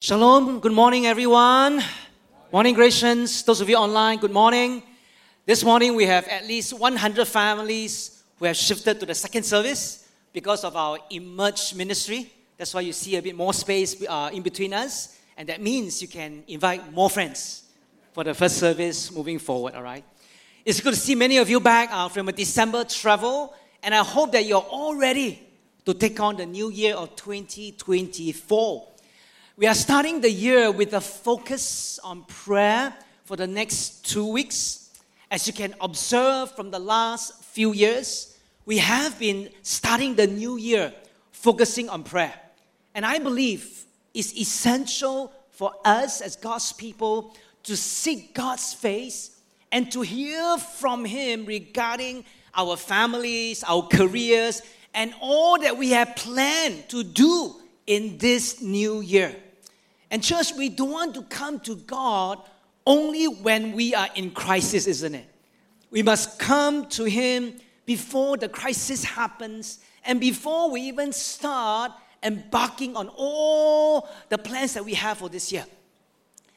[0.00, 1.82] Shalom, good morning, everyone.
[2.52, 3.44] Morning, Gracians.
[3.44, 4.80] Those of you online, good morning.
[5.44, 10.08] This morning, we have at least 100 families who have shifted to the second service
[10.32, 12.32] because of our Emerge ministry.
[12.56, 16.00] That's why you see a bit more space uh, in between us, and that means
[16.00, 17.64] you can invite more friends
[18.12, 20.04] for the first service moving forward, all right?
[20.64, 23.52] It's good to see many of you back uh, from a December travel,
[23.82, 25.44] and I hope that you're all ready
[25.86, 28.88] to take on the new year of 2024.
[29.58, 32.94] We are starting the year with a focus on prayer
[33.24, 34.90] for the next two weeks.
[35.32, 40.58] As you can observe from the last few years, we have been starting the new
[40.58, 40.94] year
[41.32, 42.34] focusing on prayer.
[42.94, 49.40] And I believe it's essential for us as God's people to seek God's face
[49.72, 54.62] and to hear from Him regarding our families, our careers,
[54.94, 57.56] and all that we have planned to do
[57.88, 59.34] in this new year.
[60.10, 62.40] And, church, we don't want to come to God
[62.86, 65.26] only when we are in crisis, isn't it?
[65.90, 72.96] We must come to Him before the crisis happens and before we even start embarking
[72.96, 75.66] on all the plans that we have for this year.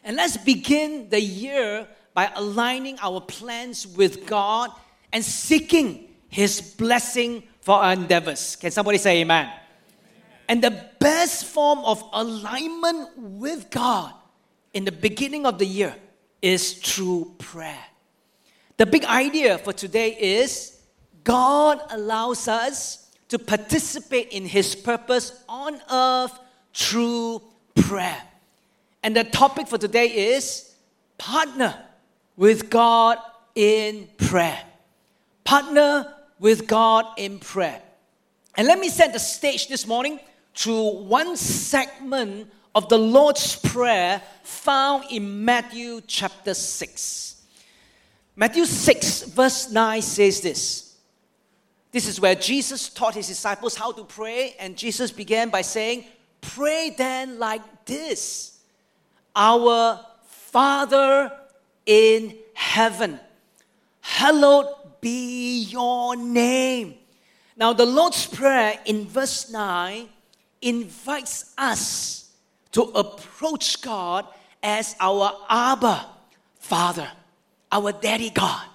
[0.04, 4.72] And let's begin the year by aligning our plans with God
[5.14, 8.56] and seeking His blessing for our endeavors.
[8.56, 9.52] Can somebody say amen?
[10.52, 14.14] And the best form of alignment with God
[14.74, 15.96] in the beginning of the year
[16.42, 17.86] is through prayer.
[18.76, 20.78] The big idea for today is
[21.24, 26.38] God allows us to participate in His purpose on earth
[26.74, 27.42] through
[27.76, 28.22] prayer.
[29.04, 30.76] And the topic for today is
[31.18, 31.82] partner
[32.36, 33.20] with God
[33.56, 34.60] in prayer.
[35.46, 37.82] Partner with God in prayer.
[38.56, 40.20] And let me set the stage this morning
[40.56, 47.44] through one segment of the Lord's Prayer found in Matthew chapter 6.
[48.36, 50.98] Matthew 6, verse 9 says this.
[51.92, 56.06] This is where Jesus taught his disciples how to pray, and Jesus began by saying,
[56.40, 58.60] Pray then like this
[59.36, 61.32] Our Father
[61.86, 63.20] in heaven,
[64.00, 66.96] hallowed be your name.
[67.58, 70.08] Now, the Lord's Prayer in verse 9
[70.62, 72.32] invites us
[72.72, 74.26] to approach God
[74.62, 76.06] as our Abba
[76.60, 77.10] Father,
[77.72, 78.66] our Daddy God.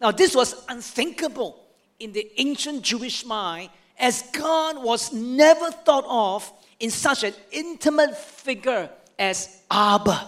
[0.00, 1.60] Now, this was unthinkable
[1.98, 8.16] in the ancient Jewish mind, as God was never thought of in such an intimate
[8.16, 10.26] figure as Abba.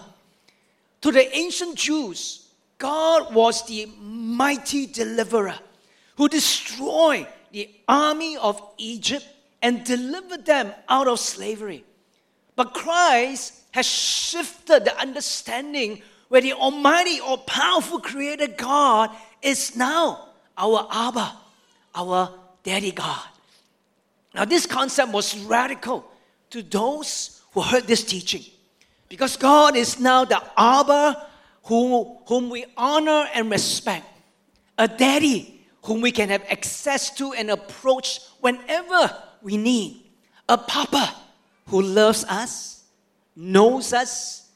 [1.01, 2.47] To the ancient Jews,
[2.77, 5.55] God was the mighty deliverer
[6.15, 9.25] who destroyed the army of Egypt
[9.63, 11.85] and delivered them out of slavery.
[12.55, 19.09] But Christ has shifted the understanding where the Almighty or powerful Creator God
[19.41, 21.37] is now our Abba,
[21.95, 22.29] our
[22.61, 23.25] Daddy God.
[24.35, 26.05] Now, this concept was radical
[26.49, 28.43] to those who heard this teaching
[29.07, 31.27] because God is now the Abba
[31.63, 34.05] who, whom we honor and respect,
[34.77, 40.03] a daddy whom we can have access to and approach whenever we need
[40.47, 41.13] a papa
[41.67, 42.83] who loves us,
[43.35, 44.49] knows us,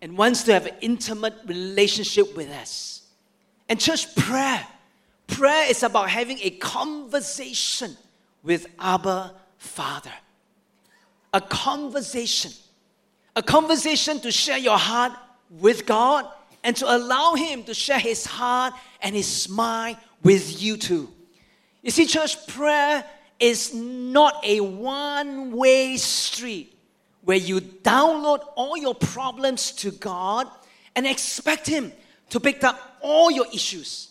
[0.00, 3.02] and wants to have an intimate relationship with us.
[3.68, 4.66] And church prayer,
[5.26, 7.96] prayer is about having a conversation
[8.42, 10.12] with Abba Father.
[11.32, 12.52] A conversation.
[13.34, 15.12] A conversation to share your heart
[15.50, 16.26] with God
[16.62, 21.10] and to allow Him to share His heart and His mind with you too.
[21.82, 23.04] You see, church, prayer
[23.38, 26.76] is not a one way street
[27.22, 30.48] where you download all your problems to God
[30.94, 31.92] and expect Him
[32.30, 34.10] to pick up all your issues.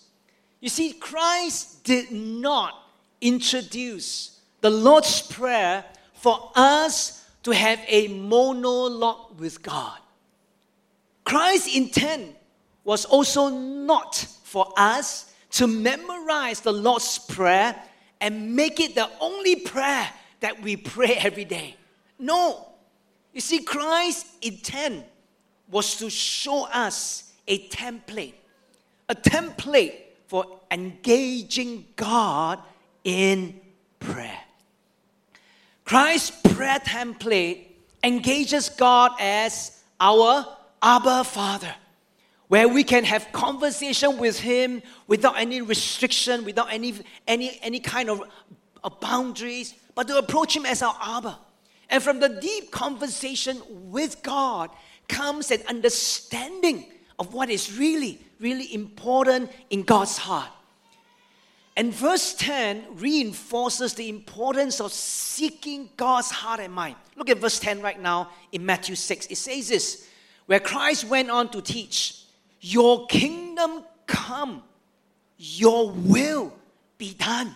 [0.60, 2.74] You see, Christ did not
[3.22, 5.84] introduce the Lord's Prayer
[6.14, 9.98] for us to have a monologue with God.
[11.26, 12.36] Christ's intent
[12.84, 17.76] was also not for us to memorize the Lord's Prayer
[18.24, 20.10] and make it the only prayer
[20.40, 21.76] that we pray every day.
[22.18, 22.70] No.
[23.34, 25.04] You see, Christ's intent
[25.70, 28.36] was to show us a template,
[29.10, 29.96] a template
[30.28, 32.60] for engaging God
[33.04, 33.60] in
[34.00, 34.40] prayer.
[35.84, 37.66] Christ's prayer template
[38.06, 40.46] engages God as our
[40.82, 41.76] Abba Father
[42.54, 46.94] where we can have conversation with him without any restriction, without any,
[47.28, 48.22] any, any kind of,
[48.84, 51.40] of boundaries, but to approach him as our Abba.
[51.90, 54.70] And from the deep conversation with God
[55.08, 56.86] comes an understanding
[57.18, 60.52] of what is really, really important in God's heart.
[61.76, 66.98] And verse 10 reinforces the importance of seeking God's heart and mind.
[67.16, 69.26] Look at verse 10 right now in Matthew 6.
[69.26, 70.08] It says this
[70.46, 72.23] where Christ went on to teach,
[72.66, 74.64] Your kingdom come,
[75.38, 76.54] your will
[76.98, 77.54] be done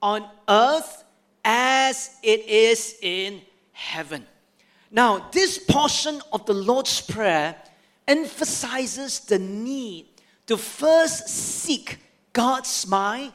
[0.00, 1.02] on earth
[1.44, 3.42] as it is in
[3.72, 4.24] heaven.
[4.92, 7.56] Now, this portion of the Lord's Prayer
[8.06, 10.06] emphasizes the need
[10.46, 11.98] to first seek
[12.32, 13.32] God's mind,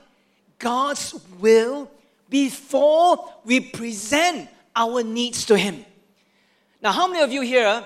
[0.58, 1.92] God's will,
[2.30, 5.86] before we present our needs to Him.
[6.82, 7.86] Now, how many of you here,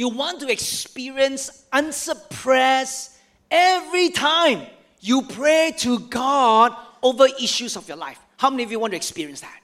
[0.00, 3.18] you want to experience answered prayers
[3.50, 4.66] every time
[4.98, 8.18] you pray to God over issues of your life?
[8.38, 9.60] How many of you want to experience that?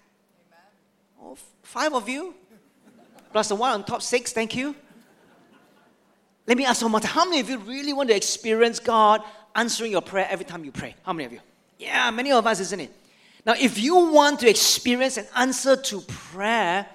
[1.23, 2.35] Oh, five of you?
[3.33, 4.77] Plus the one on top, six, thank you.
[6.47, 7.13] Let me ask one more time.
[7.13, 9.23] How many of you really want to experience God
[9.55, 10.95] answering your prayer every time you pray?
[11.03, 11.41] How many of you?
[11.79, 12.93] Yeah, many of us, isn't it?
[13.47, 16.87] Now, if you want to experience an answer to prayer,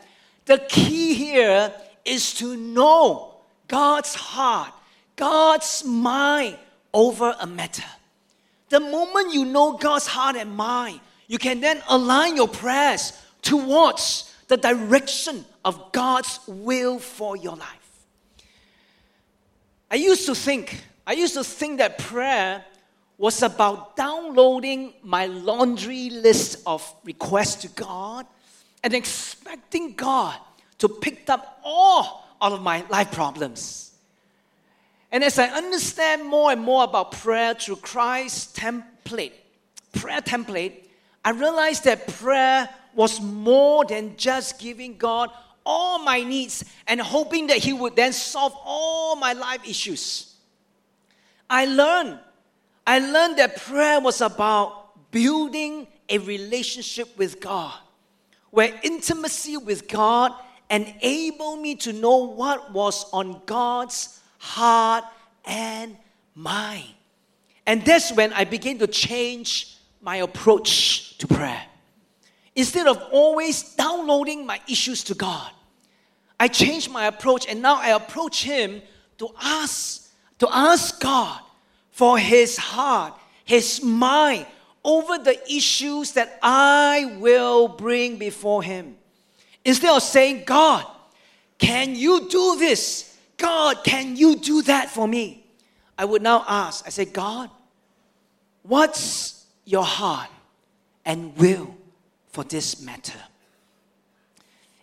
[0.45, 1.73] the key here
[2.05, 3.30] is to know
[3.71, 4.73] God's heart,
[5.15, 6.57] God's mind
[6.93, 7.87] over a matter.
[8.67, 14.35] The moment you know God's heart and mind, you can then align your prayers towards
[14.49, 18.05] the direction of God's will for your life.
[19.89, 22.65] I used to think, I used to think that prayer
[23.17, 28.25] was about downloading my laundry list of requests to God
[28.83, 30.35] and expecting God
[30.79, 33.91] to pick up all, all of my life problems.
[35.11, 39.33] And as I understand more and more about prayer through Christ's template,
[39.93, 40.73] prayer template,
[41.23, 45.29] I realized that prayer was more than just giving God
[45.65, 50.33] all my needs and hoping that He would then solve all my life issues.
[51.49, 52.17] I learned,
[52.87, 57.73] I learned that prayer was about building a relationship with God,
[58.49, 60.33] where intimacy with God
[60.71, 65.03] enabled me to know what was on God's heart
[65.45, 65.97] and
[66.33, 66.87] mind.
[67.67, 71.61] And that's when I began to change my approach to prayer.
[72.55, 75.51] Instead of always downloading my issues to God,
[76.39, 78.81] I changed my approach and now I approach Him
[79.19, 80.09] to ask,
[80.39, 81.39] to ask God
[81.91, 83.13] for His heart,
[83.45, 84.47] His mind
[84.83, 88.97] over the issues that I will bring before Him.
[89.63, 90.85] Instead of saying, God,
[91.57, 93.17] can you do this?
[93.37, 95.45] God, can you do that for me?
[95.97, 97.49] I would now ask, I say, God,
[98.63, 100.29] what's your heart
[101.05, 101.75] and will
[102.31, 103.19] for this matter.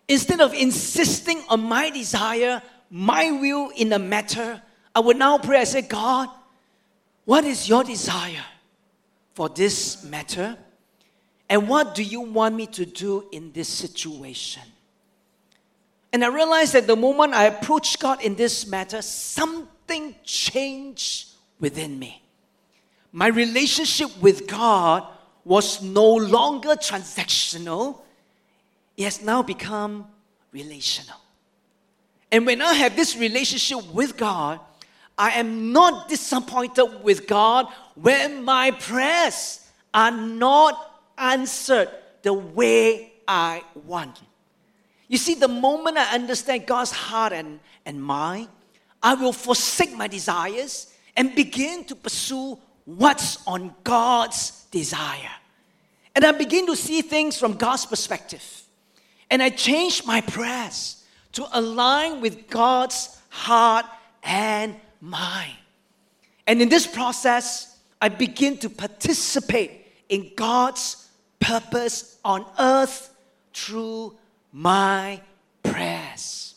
[0.07, 4.63] Instead of insisting on my desire, my will in the matter,
[4.95, 5.61] I would now pray.
[5.61, 6.29] I say, God,
[7.25, 8.45] what is your desire
[9.35, 10.57] for this matter?
[11.49, 14.63] And what do you want me to do in this situation?
[16.13, 21.29] And I realized that the moment I approached God in this matter, something changed
[21.61, 22.23] within me.
[23.13, 25.07] My relationship with God
[25.45, 28.01] was no longer transactional,
[28.97, 30.07] it has now become
[30.53, 31.17] relational.
[32.31, 34.61] And when I have this relationship with God,
[35.17, 40.88] I am not disappointed with God when my prayers are not
[41.19, 41.89] answered
[42.23, 44.21] the way I want.
[45.09, 48.49] You see, the moment I understand God's heart and, and mind,
[49.03, 55.31] I will forsake my desires and begin to pursue what's on God's desire.
[56.15, 58.63] And I begin to see things from God's perspective.
[59.31, 63.87] And I change my prayers to align with God's heart
[64.23, 65.55] and mind.
[66.47, 71.08] And in this process, I begin to participate in God's
[71.49, 73.17] purpose on earth
[73.55, 74.15] through
[74.53, 75.19] my
[75.63, 76.57] prayers.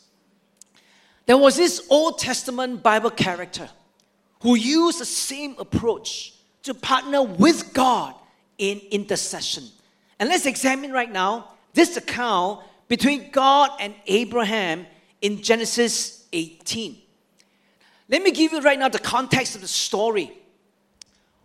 [1.24, 3.70] There was this Old Testament Bible character
[4.42, 6.34] who used the same approach
[6.64, 8.14] to partner with God
[8.58, 9.64] in intercession.
[10.18, 14.84] And let's examine right now this account between God and Abraham
[15.22, 16.98] in Genesis 18.
[18.10, 20.32] Let me give you right now the context of the story.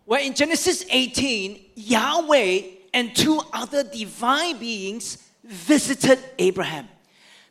[0.04, 6.88] Where in Genesis 18, Yahweh and two other divine beings visited Abraham.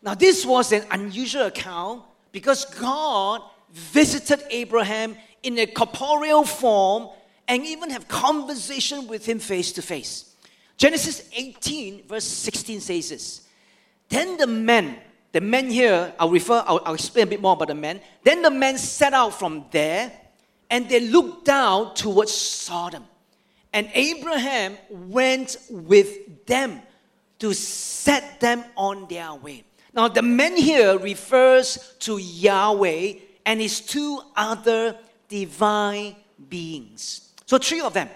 [0.02, 3.42] Now, this was an unusual account because God
[3.72, 7.10] visited Abraham in a corporeal form
[7.48, 10.36] and even have conversation with him face to face.
[10.78, 13.48] Genesis 18, verse 16 says this
[14.10, 14.98] Then the men,
[15.32, 18.00] the men here, I'll refer, I'll, I'll explain a bit more about the men.
[18.24, 20.12] Then the men set out from there
[20.70, 23.06] and they looked down towards Sodom.
[23.78, 26.82] And Abraham went with them
[27.38, 29.66] to set them on their way.
[29.94, 33.14] Now, the men here refers to Yahweh
[33.46, 34.98] and his two other
[35.30, 36.16] divine
[36.50, 37.34] beings.
[37.46, 38.10] So, three of them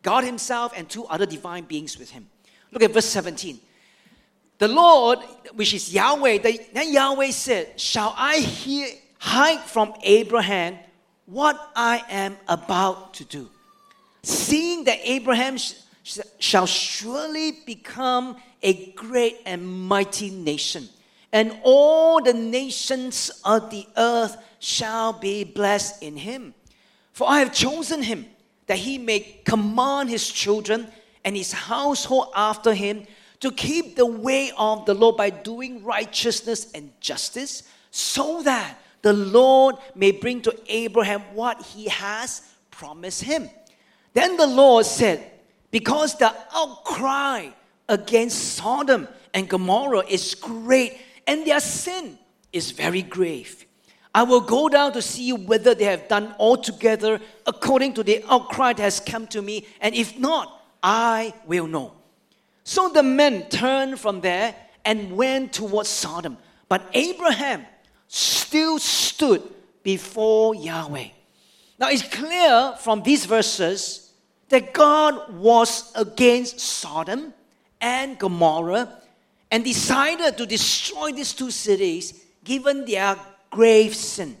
[0.00, 2.26] God Himself and two other divine beings with Him.
[2.70, 3.60] Look at verse 17.
[4.56, 5.18] The Lord,
[5.52, 6.38] which is Yahweh,
[6.72, 8.88] then Yahweh said, Shall I hear,
[9.18, 10.78] hide from Abraham
[11.26, 13.50] what I am about to do?
[14.22, 15.74] Seeing that Abraham sh-
[16.04, 20.88] sh- shall surely become a great and mighty nation,
[21.32, 26.54] and all the nations of the earth shall be blessed in him.
[27.12, 28.26] For I have chosen him
[28.66, 30.86] that he may command his children
[31.24, 33.06] and his household after him
[33.40, 39.12] to keep the way of the Lord by doing righteousness and justice, so that the
[39.12, 43.50] Lord may bring to Abraham what he has promised him.
[44.12, 45.30] Then the Lord said,
[45.70, 47.48] Because the outcry
[47.88, 52.18] against Sodom and Gomorrah is great, and their sin
[52.52, 53.64] is very grave.
[54.14, 58.74] I will go down to see whether they have done altogether according to the outcry
[58.74, 61.94] that has come to me, and if not, I will know.
[62.64, 64.54] So the men turned from there
[64.84, 66.36] and went towards Sodom.
[66.68, 67.64] But Abraham
[68.08, 69.42] still stood
[69.82, 71.08] before Yahweh.
[71.78, 74.01] Now it's clear from these verses
[74.52, 77.32] that God was against Sodom
[77.80, 79.00] and Gomorrah
[79.50, 83.16] and decided to destroy these two cities given their
[83.50, 84.36] grave sin.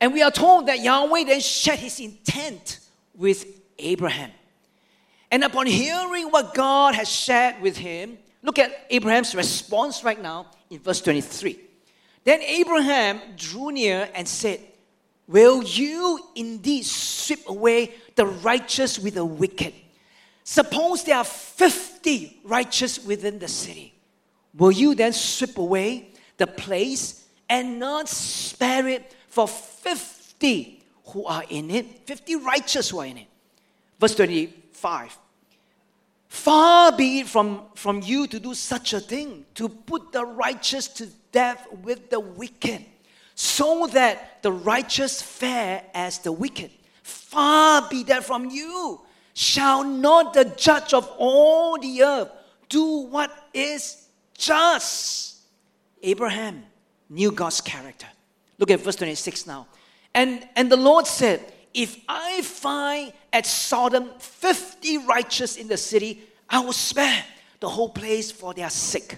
[0.00, 2.80] And we are told that Yahweh then shared his intent
[3.14, 3.44] with
[3.78, 4.30] Abraham.
[5.30, 10.46] And upon hearing what God has shared with him, look at Abraham's response right now
[10.70, 11.60] in verse 23.
[12.24, 14.60] Then Abraham drew near and said,
[15.26, 19.72] Will you indeed sweep away the righteous with the wicked?
[20.42, 23.94] Suppose there are 50 righteous within the city.
[24.54, 31.44] Will you then sweep away the place and not spare it for 50 who are
[31.48, 33.26] in it, 50 righteous who are in it.
[34.00, 35.18] Verse 25.
[36.28, 40.88] Far be it from, from you to do such a thing, to put the righteous
[40.88, 42.84] to death with the wicked,
[43.34, 46.70] so that the righteous fare as the wicked.
[47.02, 49.00] Far be that from you.
[49.34, 52.30] Shall not the judge of all the earth
[52.68, 54.06] do what is
[54.38, 55.38] just?
[56.02, 56.64] Abraham
[57.08, 58.06] knew God's character.
[58.58, 59.66] Look at verse 26 now.
[60.14, 61.40] And, and the Lord said,
[61.72, 67.24] If I find at Sodom 50 righteous in the city, I will spare
[67.58, 69.16] the whole place for their sake.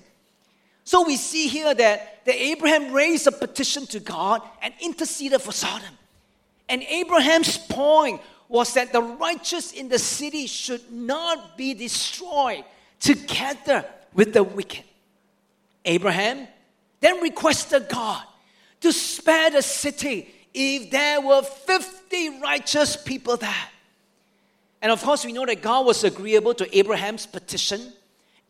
[0.87, 5.51] So we see here that, that Abraham raised a petition to God and interceded for
[5.51, 5.93] Sodom.
[6.69, 12.65] And Abraham's point was that the righteous in the city should not be destroyed
[13.01, 14.85] together with the wicked.
[15.85, 16.47] Abraham
[17.01, 18.23] then requested God
[18.81, 23.69] to spare the city if there were 50 righteous people there.
[24.81, 27.93] And of course, we know that God was agreeable to Abraham's petition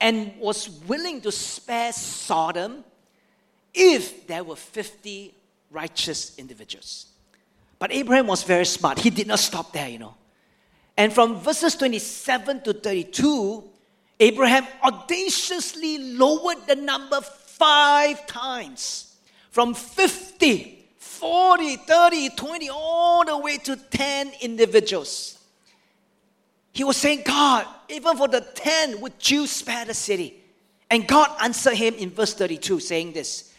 [0.01, 2.85] and was willing to spare Sodom
[3.73, 5.35] if there were 50
[5.71, 7.07] righteous individuals.
[7.79, 8.99] But Abraham was very smart.
[8.99, 10.15] He did not stop there, you know.
[10.97, 13.65] And from verses 27 to 32,
[14.19, 19.17] Abraham audaciously lowered the number five times
[19.51, 25.36] from 50, 40, 30, 20, all the way to 10 individuals.
[26.77, 30.43] He was saying, God, even for the 10, would you spare the city?
[30.91, 33.53] And God answered him in verse 32, saying this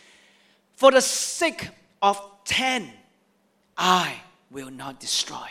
[0.75, 1.67] For the sake
[2.01, 2.89] of 10,
[3.75, 4.13] I
[4.51, 5.49] will not destroy.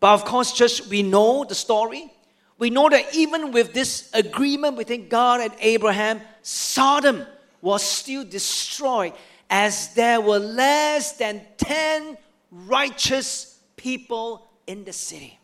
[0.00, 2.10] But of course, just we know the story
[2.58, 7.26] we know that even with this agreement between God and Abraham, Sodom
[7.60, 9.12] was still destroyed
[9.50, 12.16] as there were less than 10
[12.50, 15.38] righteous people in the city.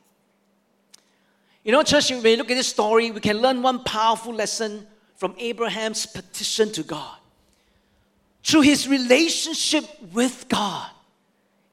[1.65, 4.87] You know, church, when we look at this story, we can learn one powerful lesson
[5.15, 7.17] from Abraham's petition to God.
[8.43, 10.91] Through his relationship with God,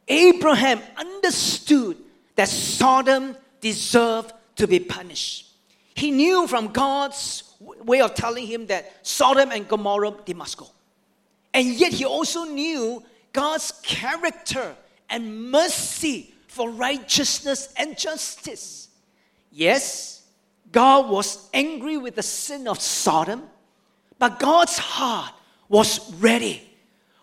[0.07, 1.97] Abraham understood
[2.35, 5.47] that Sodom deserved to be punished.
[5.95, 10.67] He knew from God's way of telling him that Sodom and Gomorrah, they must go.
[11.53, 13.03] And yet he also knew
[13.33, 14.75] God's character
[15.09, 18.88] and mercy for righteousness and justice.
[19.51, 20.23] Yes,
[20.71, 23.43] God was angry with the sin of Sodom,
[24.19, 25.33] But God's heart
[25.69, 26.61] was ready,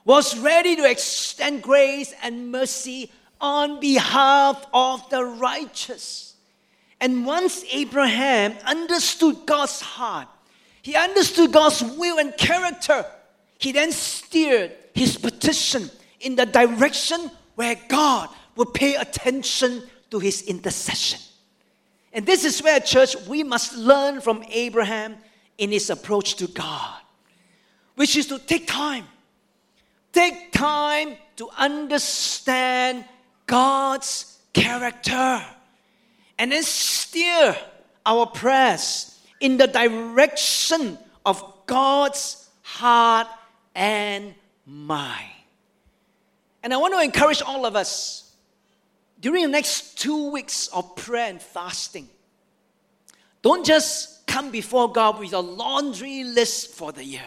[0.04, 6.36] was ready to extend grace and mercy on behalf of the righteous.
[7.00, 10.28] And once Abraham understood God's heart,
[10.80, 13.04] he understood God's will and character,
[13.58, 15.90] he then steered his petition
[16.20, 21.20] in the direction where God would pay attention to his intercession.
[22.16, 25.18] And this is where, church, we must learn from Abraham
[25.58, 26.98] in his approach to God,
[27.94, 29.04] which is to take time.
[30.12, 33.04] Take time to understand
[33.46, 35.44] God's character
[36.38, 37.54] and then steer
[38.06, 40.96] our prayers in the direction
[41.26, 43.26] of God's heart
[43.74, 45.32] and mind.
[46.62, 48.25] And I want to encourage all of us
[49.26, 52.08] during the next two weeks of prayer and fasting,
[53.42, 57.26] don't just come before God with a laundry list for the year.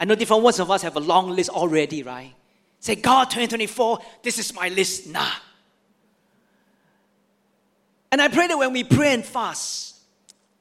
[0.00, 2.34] I know different ones of us have a long list already, right?
[2.80, 5.06] Say, God, 2024, this is my list.
[5.06, 5.30] Nah.
[8.10, 10.00] And I pray that when we pray and fast,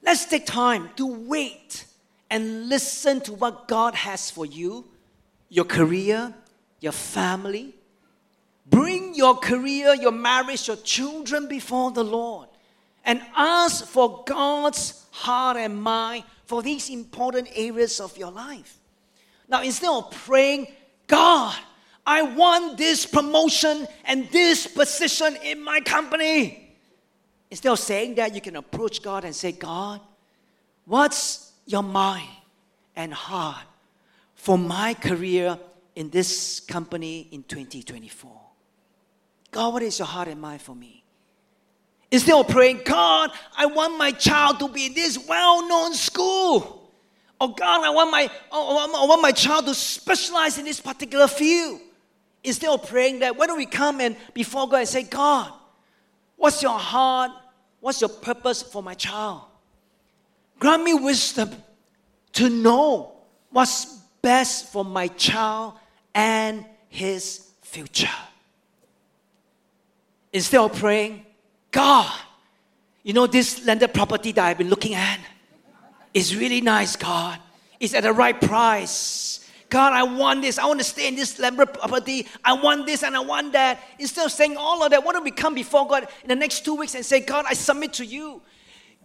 [0.04, 1.84] let's take time to wait
[2.30, 4.86] and listen to what God has for you,
[5.50, 6.32] your career,
[6.80, 7.74] your family.
[8.70, 12.50] Bring your career, your marriage, your children before the Lord
[13.06, 18.78] and ask for God's heart and mind for these important areas of your life.
[19.48, 20.68] Now, instead of praying,
[21.08, 21.56] God,
[22.06, 26.68] I want this promotion and this position in my company
[27.50, 30.02] Instead of saying that, you can approach God and say, God,
[30.86, 32.28] what's your mind
[32.96, 33.66] and heart
[34.36, 35.58] for my career
[35.96, 38.47] in this company in 2024?
[39.58, 41.04] God, what is your heart and mind for me?
[42.12, 46.92] Instead of praying, God, I want my child to be in this well known school.
[47.42, 50.80] Or God, I want, my, oh, oh, I want my child to specialize in this
[50.80, 51.82] particular field.
[52.44, 55.52] Instead of praying that, why don't we come and before God and say, God,
[56.38, 57.32] What's your heart?
[57.80, 59.42] What's your purpose for my child?
[60.60, 61.50] Grant me wisdom
[62.34, 63.12] to know
[63.50, 63.86] what's
[64.22, 65.74] best for my child
[66.14, 68.08] and his future.
[70.34, 71.26] Instead of praying,
[71.72, 72.12] God,
[73.04, 75.20] you know, this landed property that I've been looking at
[76.14, 77.40] is really nice, God.
[77.80, 79.50] It's at the right price.
[79.70, 80.58] God, I want this.
[80.58, 82.28] I want to stay in this landed property.
[82.44, 83.80] I want this and I want that.
[84.00, 86.64] Instead of saying all of that, why don't we come before God in the next
[86.64, 88.42] two weeks and say, God, I submit to you.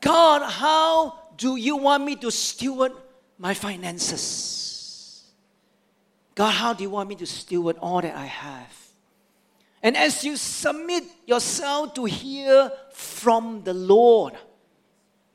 [0.01, 2.93] God, how do you want me to steward
[3.39, 5.25] my finances?
[6.35, 8.82] God, how do you want me to steward all that I have?
[9.83, 14.35] And as you submit yourself to hear from the Lord,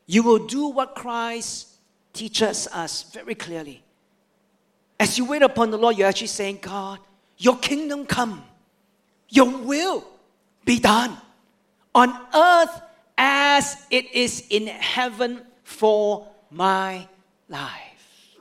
[0.06, 1.68] you will do what Christ
[2.14, 3.84] teaches us very clearly.
[5.00, 7.00] As you wait upon the Lord, you're actually saying, God,
[7.38, 8.44] your kingdom come,
[9.30, 10.06] your will
[10.66, 11.16] be done
[11.94, 12.82] on earth
[13.18, 17.08] as it is in heaven for my
[17.50, 18.38] life.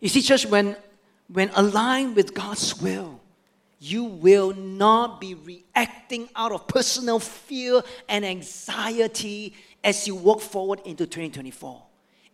[0.00, 0.76] You see, church, when,
[1.28, 3.19] when aligned with God's will,
[3.80, 10.80] you will not be reacting out of personal fear and anxiety as you walk forward
[10.84, 11.82] into 2024.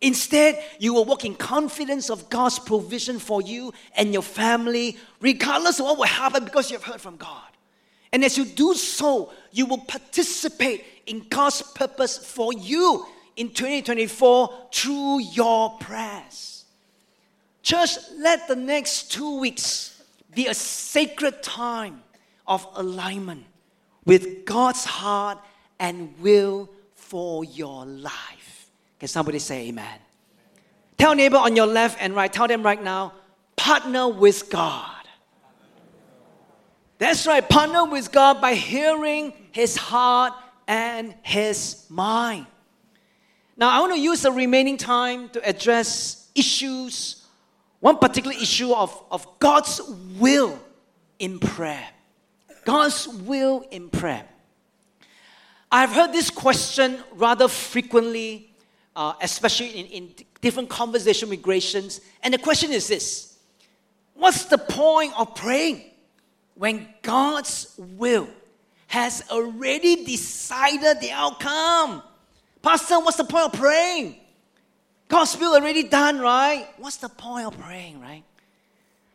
[0.01, 5.79] Instead, you will walk in confidence of God's provision for you and your family, regardless
[5.79, 7.43] of what will happen because you have heard from God.
[8.13, 13.07] And as you do so, you will participate in God's purpose for you
[13.37, 16.65] in 2024 through your prayers.
[17.63, 19.96] Church, let the next two weeks
[20.37, 22.03] be a sacred time
[22.47, 23.45] of alignment
[24.05, 25.39] with God's heart
[25.81, 28.71] and will for your life.
[29.01, 29.99] Can somebody say amen?
[30.99, 33.15] Tell neighbor on your left and right, tell them right now,
[33.57, 34.93] partner with God.
[36.99, 40.33] That's right, partner with God by hearing his heart
[40.69, 42.47] and his mind.
[43.57, 47.26] Now, I want to use the remaining time to address issues,
[47.81, 49.81] one particular issue of, of God's
[50.19, 50.59] will
[51.19, 51.87] in prayer.
[52.65, 54.27] God's will in prayer.
[55.71, 58.51] I've heard this question rather frequently
[58.97, 60.11] uh, especially in, in
[60.41, 62.01] different conversation with Gracians.
[62.23, 63.37] And the question is this
[64.15, 65.85] What's the point of praying
[66.55, 68.29] when God's will
[68.89, 72.03] has already decided the outcome?
[72.63, 74.17] Pastor, what's the point of praying?
[75.09, 76.69] God's will already done, right?
[76.79, 78.25] What's the point of praying, right?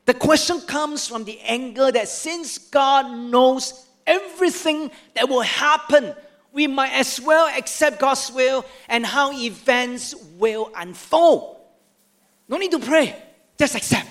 [0.05, 6.15] The question comes from the anger that since God knows everything that will happen
[6.53, 11.57] we might as well accept God's will and how events will unfold.
[12.47, 13.15] No need to pray.
[13.57, 14.09] Just accept.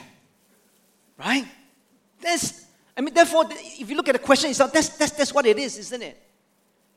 [1.19, 1.45] Right?
[2.21, 2.65] That's,
[2.97, 5.59] I mean, therefore, if you look at the question itself, that's, that's, that's what it
[5.59, 6.23] is, isn't it?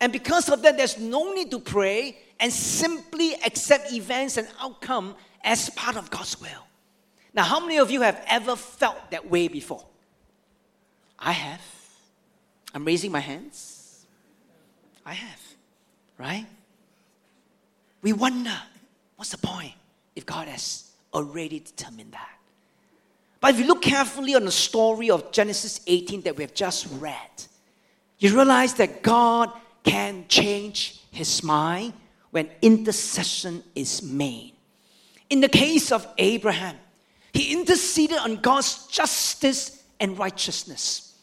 [0.03, 5.15] And because of that, there's no need to pray and simply accept events and outcome
[5.45, 6.67] as part of God's will.
[7.33, 9.85] Now, how many of you have ever felt that way before?
[11.17, 11.61] I have.
[12.73, 14.05] I'm raising my hands.
[15.05, 15.39] I have.
[16.17, 16.47] Right?
[18.01, 18.57] We wonder
[19.15, 19.71] what's the point
[20.17, 22.39] if God has already determined that?
[23.39, 26.89] But if you look carefully on the story of Genesis 18 that we have just
[26.99, 27.45] read,
[28.19, 29.49] you realize that God
[29.83, 31.93] can change his mind
[32.31, 34.53] when intercession is made.
[35.29, 36.75] In the case of Abraham,
[37.33, 41.15] he interceded on God's justice and righteousness.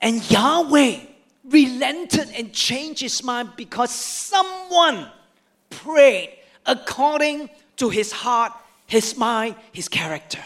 [0.00, 1.00] And Yahweh
[1.44, 5.08] relented and changed his mind because someone
[5.70, 8.52] prayed according to his heart,
[8.86, 10.42] his mind, his character.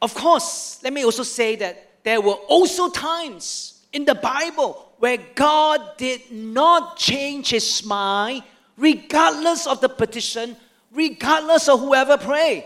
[0.00, 5.18] Of course, let me also say that there were also times in the Bible where
[5.34, 8.42] God did not change his mind,
[8.76, 10.56] regardless of the petition,
[10.92, 12.64] regardless of whoever prayed.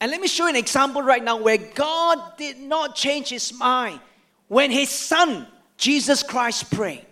[0.00, 3.52] And let me show you an example right now where God did not change his
[3.52, 4.00] mind
[4.48, 5.46] when his son,
[5.76, 7.04] Jesus Christ, prayed.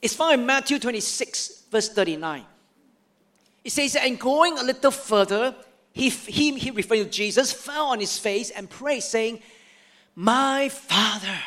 [0.00, 2.44] It's found in Matthew 26, verse 39.
[3.64, 5.54] It says, And going a little further,
[5.92, 9.42] he, he, he referring to Jesus, fell on his face and prayed, saying,
[10.14, 11.38] My Father,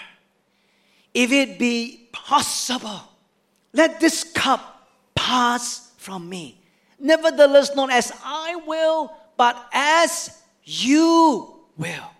[1.13, 3.01] if it be possible,
[3.73, 6.59] let this cup pass from me.
[6.99, 12.11] Nevertheless, not as I will, but as you will.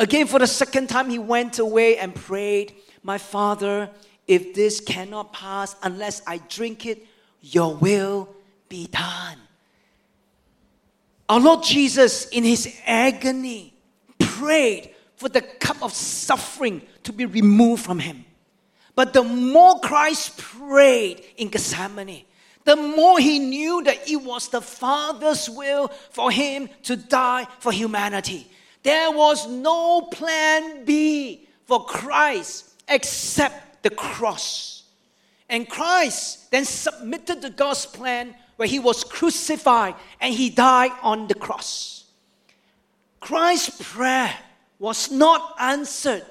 [0.00, 3.88] Again, for the second time, he went away and prayed, My Father,
[4.26, 7.06] if this cannot pass unless I drink it,
[7.40, 8.28] your will
[8.68, 9.38] be done.
[11.28, 13.74] Our Lord Jesus, in his agony,
[14.18, 14.93] prayed
[15.24, 18.26] for the cup of suffering to be removed from him.
[18.94, 22.26] But the more Christ prayed in Gethsemane,
[22.64, 27.72] the more he knew that it was the Father's will for him to die for
[27.72, 28.46] humanity.
[28.82, 34.82] There was no plan B for Christ except the cross.
[35.48, 41.28] And Christ then submitted to God's plan where he was crucified and he died on
[41.28, 42.04] the cross.
[43.20, 44.30] Christ's prayer
[44.84, 46.26] was not answered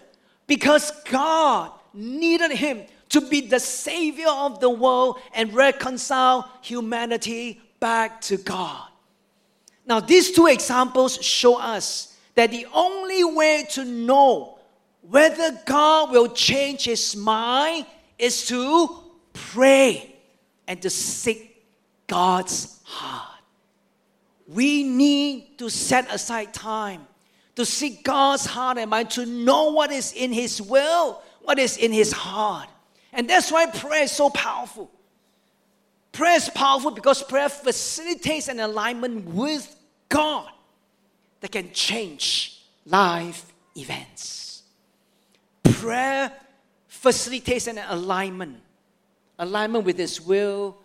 [0.46, 8.22] because God needed him to be the savior of the world and reconcile humanity back
[8.22, 8.90] to God.
[9.88, 14.60] Now, these two examples show us that the only way to know
[15.02, 17.88] whether God will change his mind
[18.20, 19.00] is to
[19.34, 20.16] pray
[20.68, 21.66] and to seek
[22.06, 23.42] God's heart.
[24.48, 27.08] We need to set aside time
[27.56, 31.78] to seek God's heart and mind, to know what is in His will, what is
[31.78, 32.70] in His heart.
[33.12, 34.90] And that's why prayer is so powerful.
[36.12, 39.76] Prayer is powerful because prayer facilitates an alignment with
[40.10, 40.50] God
[41.42, 44.64] that can change life events.
[45.64, 46.32] Prayer
[46.88, 48.58] facilitates an alignment,
[49.40, 50.78] alignment with His will,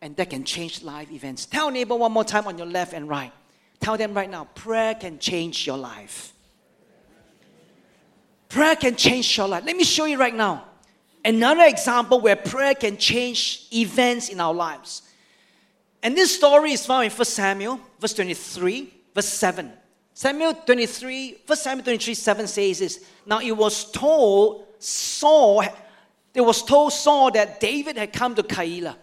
[0.00, 1.46] and that can change life events.
[1.46, 3.32] Tell neighbor one more time on your left and right.
[3.80, 6.32] Tell them right now prayer can change your life.
[8.48, 9.64] Prayer can change your life.
[9.64, 10.64] Let me show you right now
[11.24, 15.02] another example where prayer can change events in our lives.
[16.02, 19.72] And this story is found in 1 Samuel, verse 23, verse 7.
[20.14, 23.04] Samuel 23, 1 Samuel 23, 7 says this.
[23.26, 25.62] Now it was told Saul,
[26.34, 28.96] it was told Saul that David had come to Keilah.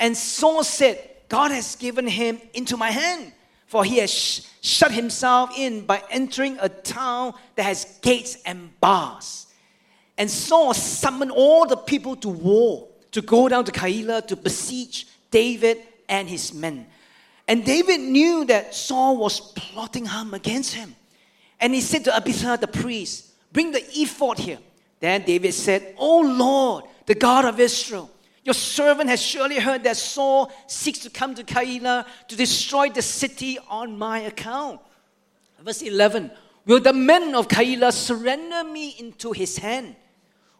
[0.00, 3.32] And Saul said, God has given him into my hand
[3.68, 8.78] for he has sh- shut himself in by entering a town that has gates and
[8.80, 9.46] bars.
[10.16, 15.06] And Saul summoned all the people to war, to go down to Keilah to besiege
[15.30, 15.78] David
[16.08, 16.86] and his men.
[17.46, 20.94] And David knew that Saul was plotting harm against him.
[21.60, 24.58] And he said to Abiathar the priest, Bring the ephod here.
[25.00, 28.10] Then David said, O Lord, the God of Israel,
[28.44, 33.02] your servant has surely heard that Saul seeks to come to Keilah to destroy the
[33.02, 34.80] city on my account.
[35.60, 36.30] Verse 11
[36.66, 39.96] Will the men of Keilah surrender me into his hand?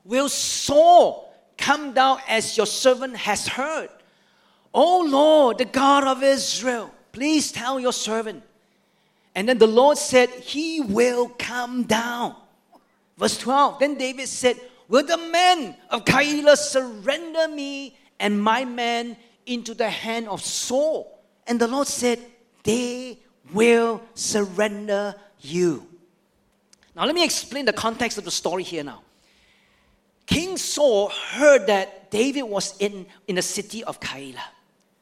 [0.04, 3.90] Will Saul come down as your servant has heard?
[4.72, 8.42] O Lord, the God of Israel, please tell your servant.
[9.34, 12.34] And then the Lord said, He will come down.
[13.16, 14.56] Verse 12 Then David said,
[14.88, 21.22] Will the men of Keilah surrender me and my men into the hand of Saul?
[21.46, 22.18] And the Lord said,
[22.62, 23.18] They
[23.52, 25.86] will surrender you.
[26.96, 29.02] Now, let me explain the context of the story here now.
[30.26, 34.40] King Saul heard that David was in, in the city of Keilah.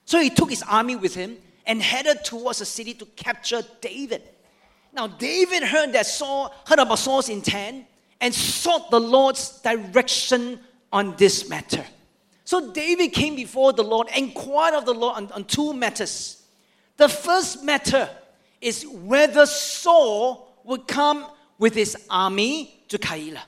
[0.04, 4.22] So he took his army with him and headed towards the city to capture David.
[4.92, 7.86] Now, David heard that Saul heard about Saul's intent
[8.20, 10.60] and sought the Lord's direction
[10.92, 11.84] on this matter.
[12.44, 16.42] So David came before the Lord, and inquired of the Lord on, on two matters.
[16.96, 18.08] The first matter
[18.60, 21.26] is whether Saul would come
[21.58, 23.42] with his army to Keilah.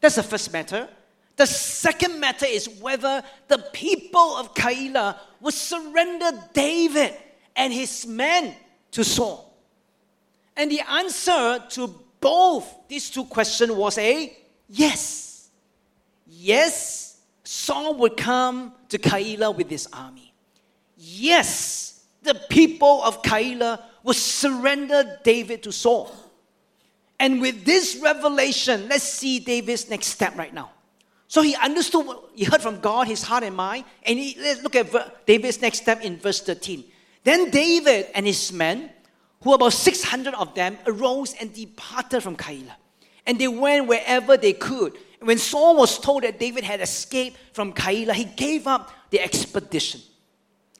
[0.00, 0.88] That's the first matter.
[1.36, 7.14] The second matter is whether the people of Keilah would surrender David
[7.56, 8.54] and his men
[8.90, 9.54] to Saul.
[10.56, 14.34] And the answer to both these two questions was a
[14.70, 15.50] yes.
[16.26, 20.32] Yes, Saul would come to Keilah with his army.
[20.96, 26.10] Yes, the people of Keilah would surrender David to Saul.
[27.20, 30.70] And with this revelation, let's see David's next step right now.
[31.28, 33.84] So he understood what he heard from God, his heart and mind.
[34.04, 36.84] And he, let's look at David's next step in verse 13.
[37.24, 38.90] Then David and his men,
[39.42, 42.74] who about 600 of them, arose and departed from Keilah.
[43.26, 44.96] And they went wherever they could.
[45.20, 50.00] When Saul was told that David had escaped from Keilah, he gave up the expedition.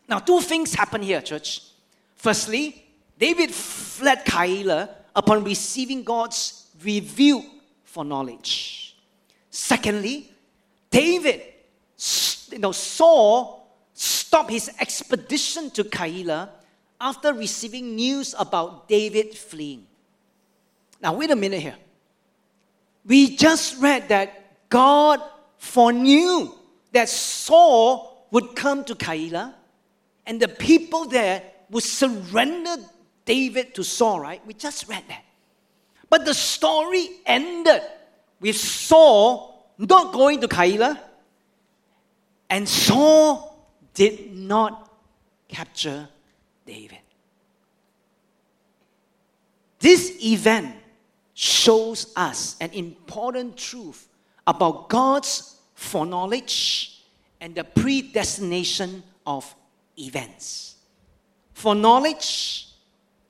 [0.09, 1.63] Now, two things happen here, church.
[2.17, 2.85] Firstly,
[3.19, 7.45] David fled Keilah upon receiving God's review
[7.85, 8.97] foreknowledge.
[9.51, 10.33] Secondly,
[10.91, 11.43] David,
[12.51, 16.49] you know, Saul stopped his expedition to Keilah
[17.03, 19.85] after receiving news about David fleeing.
[21.03, 21.77] Now, wait a minute here.
[23.05, 25.21] We just read that God
[25.59, 26.53] foreknew
[26.93, 29.53] that Saul would come to Keilah
[30.25, 32.77] and the people there would surrender
[33.25, 34.41] David to Saul, right?
[34.47, 35.25] We just read that.
[36.09, 37.83] But the story ended
[38.41, 41.01] with Saul not going to Keilah.
[42.49, 44.91] And Saul did not
[45.49, 46.09] capture
[46.67, 46.99] David.
[49.79, 50.77] This event
[51.35, 54.09] shows us an important truth
[54.47, 57.03] about God's foreknowledge
[57.41, 59.55] and the predestination of
[59.99, 60.77] events.
[61.55, 62.69] Foreknowledge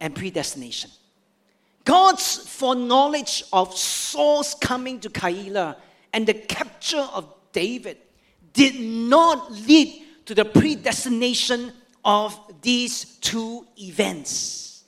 [0.01, 0.91] and predestination.
[1.85, 5.77] God's foreknowledge of Saul's coming to Keilah
[6.13, 7.99] and the capture of David
[8.53, 11.73] did not lead to the predestination
[12.05, 14.85] of these two events.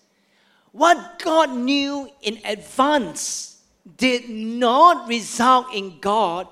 [0.72, 3.62] What God knew in advance
[3.96, 6.48] did not result in God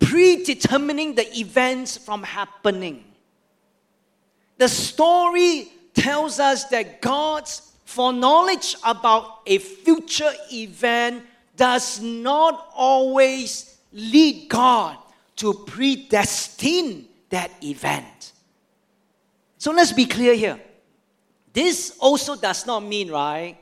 [0.00, 3.04] predetermining the events from happening.
[4.58, 11.24] The story tells us that God's foreknowledge about a future event
[11.56, 14.96] does not always lead God
[15.36, 18.29] to predestine that event.
[19.60, 20.58] So let's be clear here.
[21.52, 23.58] This also does not mean, right,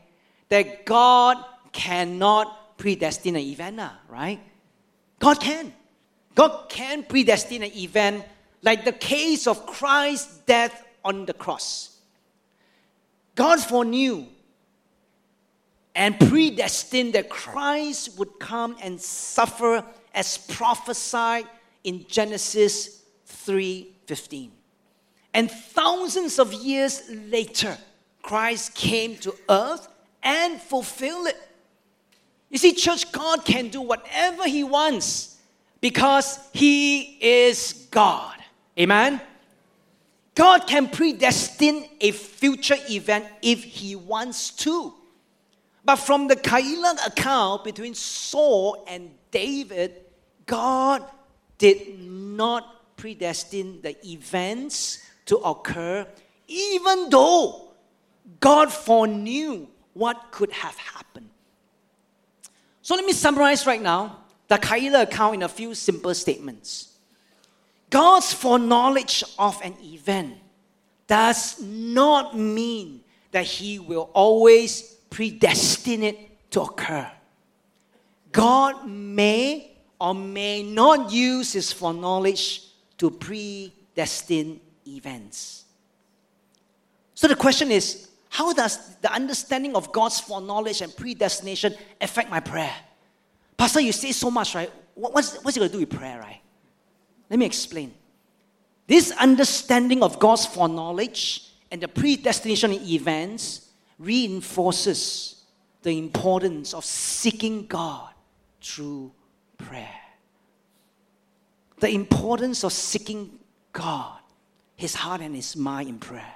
[0.48, 4.38] that God cannot predestine an event, right?
[5.18, 5.72] God can.
[6.36, 8.24] God can predestine an event
[8.62, 11.98] like the case of Christ's death on the cross.
[13.34, 14.24] God foreknew
[15.96, 19.84] and predestined that Christ would come and suffer
[20.14, 21.46] as prophesied
[21.82, 24.57] in Genesis 3:15.
[25.34, 27.76] And thousands of years later,
[28.22, 29.88] Christ came to earth
[30.22, 31.36] and fulfilled it.
[32.50, 35.36] You see, church, God can do whatever He wants
[35.80, 38.36] because He is God.
[38.78, 39.20] Amen?
[40.34, 44.94] God can predestine a future event if He wants to.
[45.84, 49.96] But from the Keilah account between Saul and David,
[50.46, 51.02] God
[51.56, 56.06] did not predestine the events to occur,
[56.46, 57.70] even though
[58.40, 61.30] God foreknew what could have happened.
[62.82, 66.96] So let me summarize right now the Keilah account in a few simple statements.
[67.90, 70.34] God's foreknowledge of an event
[71.06, 77.10] does not mean that He will always predestine it to occur.
[78.32, 82.62] God may or may not use his foreknowledge
[82.98, 84.60] to predestine
[84.96, 85.64] events.
[87.14, 92.40] So the question is how does the understanding of God's foreknowledge and predestination affect my
[92.40, 92.74] prayer?
[93.56, 94.70] Pastor, you say so much, right?
[94.94, 96.40] What's, what's it going to do with prayer, right?
[97.30, 97.94] Let me explain.
[98.86, 105.44] This understanding of God's foreknowledge and the predestination events reinforces
[105.82, 108.10] the importance of seeking God
[108.62, 109.12] through
[109.56, 109.88] prayer.
[111.80, 113.38] The importance of seeking
[113.72, 114.17] God,
[114.78, 116.34] His heart and His mind in prayer.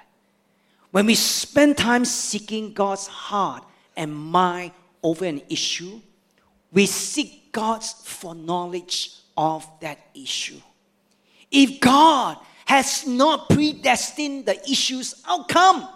[0.90, 3.64] When we spend time seeking God's heart
[3.96, 6.00] and mind over an issue,
[6.72, 10.60] we seek God's foreknowledge of that issue.
[11.52, 15.88] If God has not predestined the issue's outcome,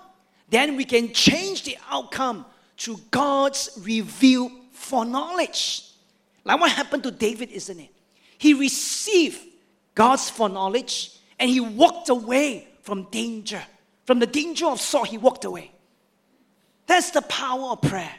[0.49, 2.47] then we can change the outcome
[2.79, 5.83] through God's revealed foreknowledge.
[6.45, 7.91] Like what happened to David, isn't it?
[8.39, 9.41] He received
[9.97, 13.63] God's foreknowledge and he walked away from danger.
[14.05, 15.73] From the danger of Saul, he walked away.
[16.87, 18.15] That's the power of prayer.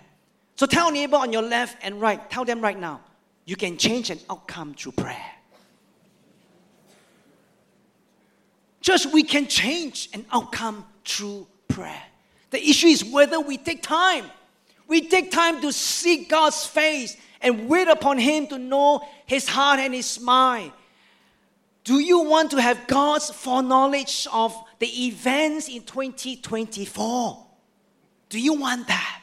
[0.56, 3.02] So tell neighbor on your left and right, tell them right now,
[3.46, 5.32] you can change an outcome through prayer.
[8.82, 12.04] Just we can change an outcome through prayer.
[12.52, 14.26] The issue is whether we take time.
[14.88, 19.80] We take time to seek God's face and wait upon Him to know His heart
[19.80, 20.72] and His mind.
[21.88, 27.46] Do you want to have God's foreknowledge of the events in 2024?
[28.28, 29.22] Do you want that?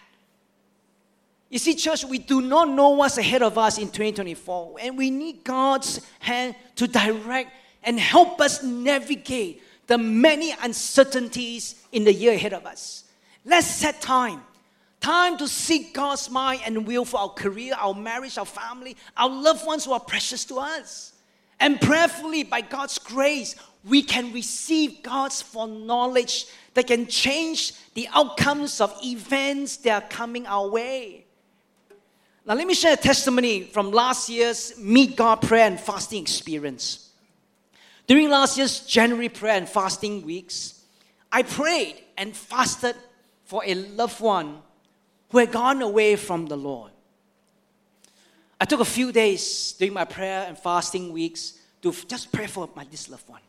[1.50, 5.10] You see, church, we do not know what's ahead of us in 2024, and we
[5.10, 7.50] need God's hand to direct
[7.82, 13.04] and help us navigate the many uncertainties in the year ahead of us.
[13.44, 14.40] Let's set time.
[15.00, 19.28] Time to seek God's mind and will for our career, our marriage, our family, our
[19.28, 21.13] loved ones who are precious to us.
[21.60, 28.80] And prayerfully, by God's grace, we can receive God's foreknowledge that can change the outcomes
[28.80, 31.24] of events that are coming our way.
[32.46, 37.10] Now, let me share a testimony from last year's Meet God prayer and fasting experience.
[38.06, 40.82] During last year's January prayer and fasting weeks,
[41.32, 42.96] I prayed and fasted
[43.44, 44.58] for a loved one
[45.30, 46.92] who had gone away from the Lord.
[48.60, 52.68] I took a few days during my prayer and fasting weeks to just pray for
[52.74, 53.40] my this loved one.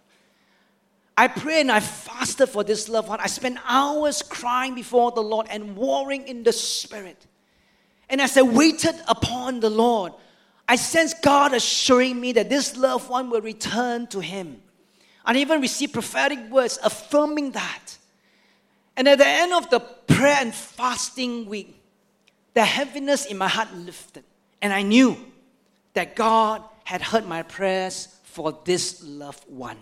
[1.17, 3.19] I prayed and I fasted for this loved one.
[3.21, 7.25] I spent hours crying before the Lord and warring in the spirit.
[8.09, 10.11] And as I waited upon the Lord,
[10.67, 14.61] I sensed God assuring me that this loved one will return to Him.
[15.23, 17.97] I even received prophetic words affirming that.
[18.97, 21.81] And at the end of the prayer and fasting week,
[22.53, 24.23] the heaviness in my heart lifted.
[24.61, 25.17] And I knew
[25.93, 29.77] that God had heard my prayers for this loved one.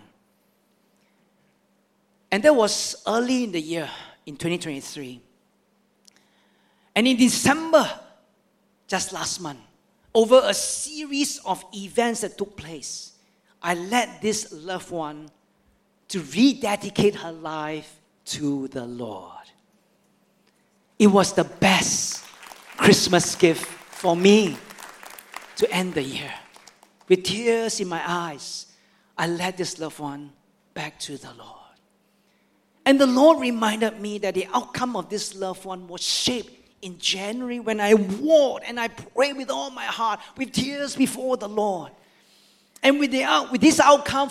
[2.30, 3.88] And that was early in the year,
[4.26, 5.20] in 2023.
[6.96, 7.88] And in December,
[8.86, 9.60] just last month,
[10.14, 13.12] over a series of events that took place,
[13.62, 15.28] I led this loved one
[16.08, 19.32] to rededicate her life to the Lord.
[20.98, 22.24] It was the best
[22.76, 23.68] Christmas gift
[24.04, 24.54] for me
[25.56, 26.30] to end the year.
[27.08, 28.66] With tears in my eyes,
[29.16, 30.30] I led this loved one
[30.74, 31.78] back to the Lord.
[32.84, 36.98] And the Lord reminded me that the outcome of this loved one was shaped in
[36.98, 41.48] January when I warred and I prayed with all my heart, with tears before the
[41.48, 41.90] Lord.
[42.82, 44.28] And with, the, with this outcome,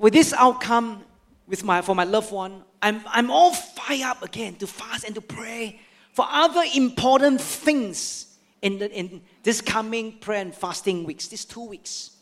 [0.00, 1.04] with this outcome
[1.46, 5.14] with my, for my loved one, I'm, I'm all fired up again to fast and
[5.14, 5.80] to pray
[6.12, 8.33] for other important things
[8.64, 12.12] in, the, in this coming prayer and fasting weeks, these two weeks.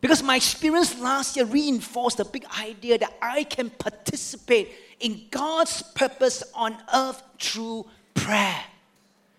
[0.00, 5.82] Because my experience last year reinforced the big idea that I can participate in God's
[5.82, 8.56] purpose on earth through prayer.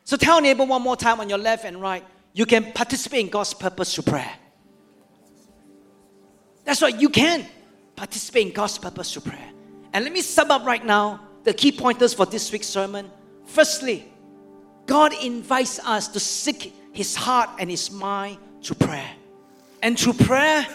[0.03, 3.29] So tell neighbor one more time on your left and right, you can participate in
[3.29, 4.33] God's purpose through prayer.
[6.65, 7.45] That's right, you can
[7.95, 9.51] participate in God's purpose through prayer.
[9.93, 13.09] And let me sum up right now the key pointers for this week's sermon.
[13.45, 14.11] Firstly,
[14.85, 19.11] God invites us to seek His heart and His mind through prayer.
[19.81, 20.65] And through prayer,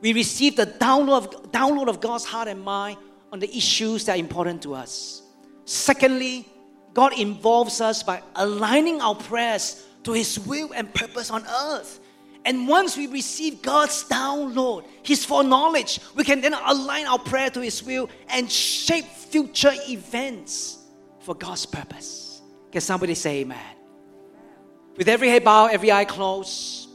[0.00, 2.98] we receive the download of, download of God's heart and mind
[3.32, 5.22] on the issues that are important to us.
[5.64, 6.48] Secondly,
[6.94, 12.00] God involves us by aligning our prayers to His will and purpose on earth.
[12.44, 17.60] And once we receive God's download, His foreknowledge, we can then align our prayer to
[17.60, 20.78] His will and shape future events
[21.20, 22.29] for God's purpose.
[22.70, 23.76] Can somebody say amen?
[24.96, 26.88] With every head bowed, every eye closed,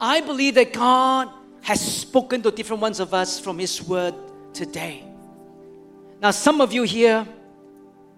[0.00, 1.28] I believe that God
[1.62, 4.14] has spoken to different ones of us from His word
[4.52, 5.04] today.
[6.20, 7.26] Now, some of you here,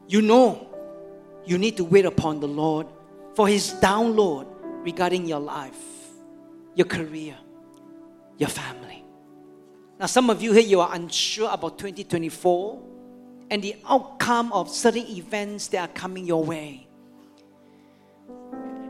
[0.07, 0.66] you know
[1.44, 2.86] you need to wait upon the Lord
[3.34, 4.46] for His download
[4.84, 5.76] regarding your life,
[6.74, 7.36] your career,
[8.36, 9.05] your family.
[9.99, 12.82] Now, some of you here, you are unsure about 2024
[13.51, 16.86] and the outcome of certain events that are coming your way.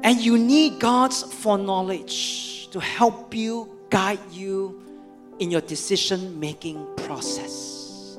[0.03, 4.83] And you need God's foreknowledge to help you, guide you
[5.39, 8.17] in your decision making process.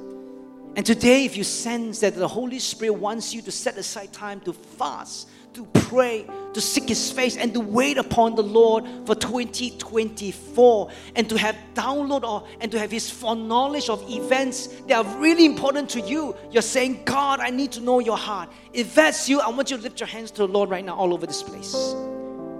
[0.75, 4.39] And today, if you sense that the Holy Spirit wants you to set aside time
[4.41, 9.15] to fast, to pray, to seek His face, and to wait upon the Lord for
[9.15, 15.17] 2024, and to have download or and to have His foreknowledge of events that are
[15.17, 16.35] really important to you.
[16.51, 18.49] You're saying, God, I need to know your heart.
[18.73, 20.95] If that's you, I want you to lift your hands to the Lord right now,
[20.95, 21.95] all over this place.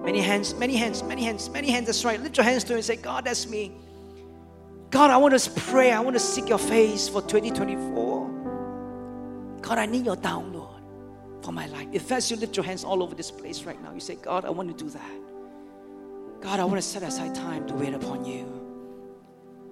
[0.04, 1.86] Many hands, many hands, many hands, many hands.
[1.86, 2.22] That's right.
[2.22, 3.72] Lift your hands to Him and say, God, that's me.
[4.90, 5.92] God, I want to pray.
[5.92, 9.60] I want to seek your face for 2024.
[9.62, 10.59] God, I need your download
[11.42, 11.88] for my life.
[11.92, 14.46] If as you lift your hands all over this place right now, you say, God,
[14.46, 15.12] I want to do that.
[16.42, 18.46] God, I want to set aside time to wait upon you.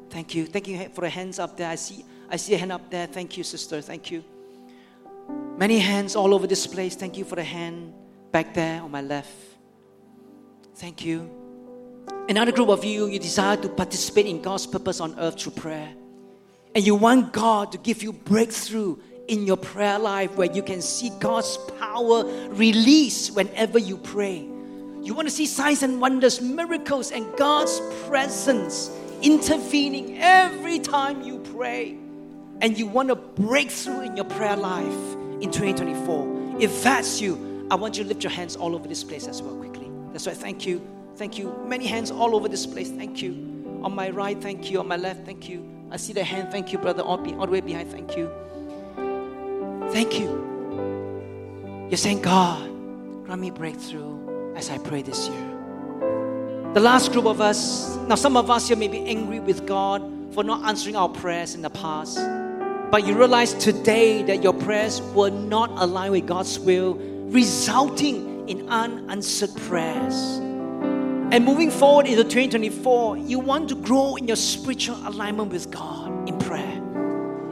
[0.10, 0.46] Thank you.
[0.46, 1.70] Thank you for the hands up there.
[1.70, 3.08] I see I see a hand up there.
[3.08, 3.82] Thank you, sister.
[3.82, 4.24] Thank you.
[5.58, 6.96] Many hands all over this place.
[6.96, 7.94] Thank you for the hand
[8.32, 9.32] back there on my left.
[10.76, 11.30] Thank you.
[12.30, 15.94] Another group of you, you desire to participate in God's purpose on earth through prayer.
[16.76, 18.98] And you want God to give you breakthrough
[19.28, 24.48] in your prayer life where you can see God's power release whenever you pray.
[25.02, 28.90] You want to see signs and wonders, miracles, and God's presence
[29.22, 31.98] intervening every time you pray.
[32.60, 34.86] And you want to break through in your prayer life
[35.42, 36.58] in 2024.
[36.60, 39.42] If that's you, I want you to lift your hands all over this place as
[39.42, 39.92] well, quickly.
[40.12, 40.36] That's right.
[40.36, 40.82] Thank you.
[41.16, 41.56] Thank you.
[41.68, 42.90] Many hands all over this place.
[42.90, 43.80] Thank you.
[43.84, 44.80] On my right, thank you.
[44.80, 45.68] On my left, thank you.
[45.92, 46.52] I see the hand.
[46.52, 47.04] Thank you, brother.
[47.04, 48.32] All, be, all the way behind, thank you.
[49.92, 51.88] Thank you.
[51.90, 52.64] You're saying, God,
[53.26, 55.58] grant me breakthrough as I pray this year.
[56.74, 60.02] The last group of us, now some of us here may be angry with God
[60.34, 62.18] for not answering our prayers in the past.
[62.92, 68.70] But you realize today that your prayers were not aligned with God's will, resulting in
[68.70, 70.38] unanswered prayers.
[71.30, 76.30] And moving forward into 2024, you want to grow in your spiritual alignment with God
[76.30, 76.47] in prayer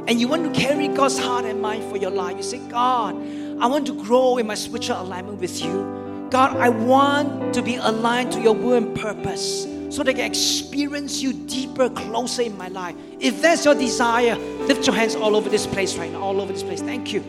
[0.07, 3.15] and you want to carry God's heart and mind for your life, you say, God,
[3.59, 6.27] I want to grow in my spiritual alignment with you.
[6.29, 10.25] God, I want to be aligned to your will and purpose so that I can
[10.25, 12.95] experience you deeper, closer in my life.
[13.19, 14.35] If that's your desire,
[14.67, 16.81] lift your hands all over this place right now, all over this place.
[16.81, 17.23] Thank you.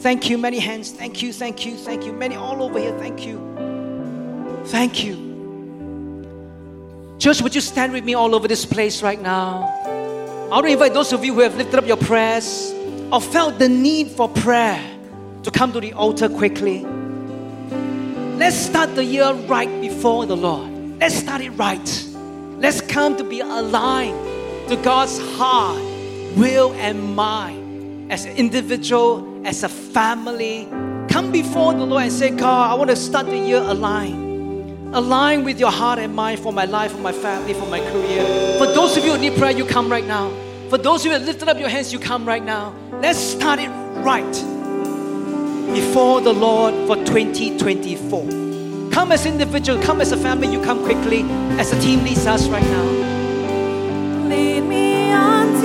[0.00, 0.36] Thank you.
[0.36, 0.92] Many hands.
[0.92, 1.32] Thank you.
[1.32, 1.74] Thank you.
[1.74, 2.12] Thank you.
[2.12, 2.96] Many all over here.
[2.98, 3.40] Thank you.
[4.66, 5.24] Thank you.
[7.18, 9.95] Church, would you stand with me all over this place right now?
[10.46, 12.72] I want to invite those of you who have lifted up your prayers
[13.10, 14.80] or felt the need for prayer
[15.42, 16.86] to come to the altar quickly.
[18.36, 21.00] Let's start the year right before the Lord.
[21.00, 22.06] Let's start it right.
[22.58, 25.82] Let's come to be aligned to God's heart,
[26.36, 30.68] will, and mind as an individual, as a family.
[31.10, 34.25] Come before the Lord and say, God, I want to start the year aligned
[34.92, 38.24] align with your heart and mind for my life, for my family, for my career.
[38.58, 40.30] For those of you who need prayer, you come right now.
[40.68, 42.74] For those of you who have lifted up your hands, you come right now.
[43.00, 43.68] Let's start it
[44.02, 44.24] right
[45.74, 48.90] before the Lord for 2024.
[48.90, 51.22] Come as individual, come as a family, you come quickly
[51.58, 52.84] as the team leads us right now.
[54.28, 55.60] Lead me on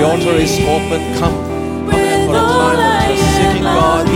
[0.00, 0.96] The altar is open.
[1.20, 1.36] Come.
[1.84, 4.08] Come in for a time of just seeking God.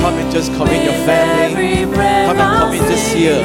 [0.00, 1.84] Come and just commit your family.
[1.84, 3.36] Come and commit this year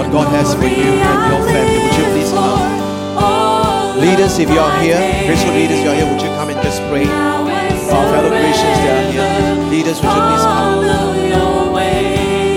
[0.00, 1.84] what God has for you and your family.
[1.84, 4.00] Would you please come?
[4.00, 4.96] Leaders, if you are here,
[5.28, 7.04] graceful leaders, you are here, would you come and just pray?
[7.04, 9.28] Our fellow Christians, they are here.
[9.68, 10.80] Leaders, would you please come?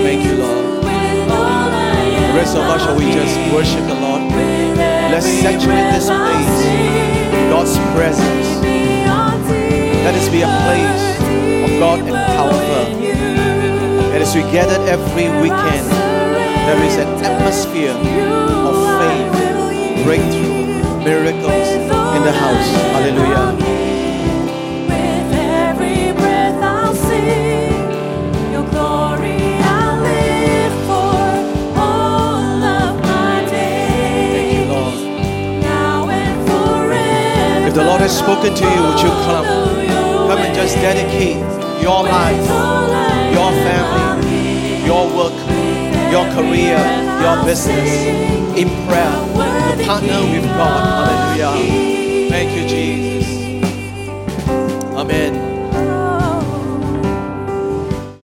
[0.00, 0.80] Thank you, Lord.
[0.80, 4.32] The rest of us, shall we just worship the Lord?
[5.12, 7.09] Let's saturate this place.
[7.60, 8.64] God's presence.
[8.64, 11.20] Let us be a place
[11.62, 12.54] of God empower.
[14.14, 15.86] And as we gather every weekend,
[16.64, 21.68] there is an atmosphere of faith, breakthrough, miracles
[22.16, 22.70] in the house.
[22.94, 23.69] Hallelujah.
[38.00, 39.44] The has spoken to you, would you come?
[39.44, 41.36] Come and just dedicate
[41.82, 42.40] your life,
[43.30, 45.36] your family, your work,
[46.10, 46.78] your career,
[47.20, 47.90] your business
[48.56, 51.36] in prayer to partner with God.
[51.36, 52.30] Hallelujah.
[52.30, 53.28] Thank you, Jesus.
[54.96, 55.49] Amen.